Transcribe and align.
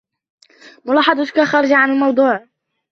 ملاحظتك 0.85 1.43
خارجة 1.43 1.75
عن 1.75 1.89
الموضوع. 1.91 2.47